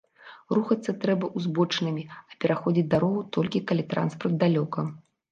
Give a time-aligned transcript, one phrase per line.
[0.57, 4.87] Рухацца трэба ўзбочынамі, а пераходзіць дарогу толькі калі транспарт далёка.